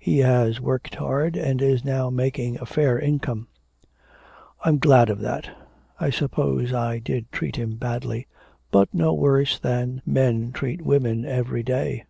[0.00, 3.46] He has worked hard and is now making a fair income.'
[4.64, 5.52] 'I'm glad of that....
[6.00, 8.26] I suppose I did treat him badly.
[8.72, 12.04] But no worse than men treat women every day.'